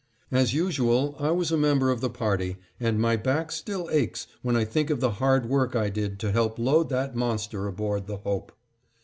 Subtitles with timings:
[0.31, 4.55] As usual I was a member of the party, and my back still aches when
[4.55, 8.17] I think of the hard work I did to help load that monster aboard the
[8.17, 8.51] Hope.